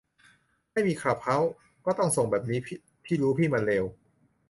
[0.71, 1.51] ไม่มีคลับเฮาส์
[1.85, 2.59] ก็ต้องส่งแบบนี้
[3.03, 3.85] พี่รู้พี่มันเลว